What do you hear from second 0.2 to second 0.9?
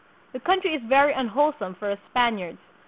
"The coun try is